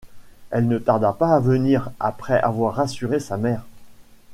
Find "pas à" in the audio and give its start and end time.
1.13-1.39